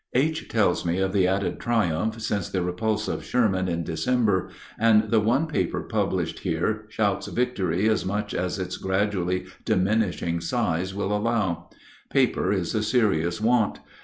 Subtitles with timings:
[0.15, 0.47] H.
[0.49, 5.19] tells me of the added triumph since the repulse of Sherman in December, and the
[5.19, 11.69] one paper published here shouts victory as much as its gradually diminishing size will allow.
[12.09, 13.77] Paper is a serious want.